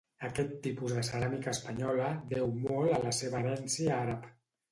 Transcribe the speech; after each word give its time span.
Aquest 0.27 0.53
tipus 0.67 0.93
de 0.99 1.01
ceràmica 1.09 1.51
espanyola 1.51 2.09
deu 2.33 2.49
molt 2.63 2.95
a 2.95 2.99
la 3.05 3.13
seva 3.19 3.43
herència 3.45 3.95
àrab. 4.07 4.27